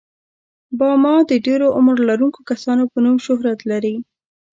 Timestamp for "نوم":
3.05-3.17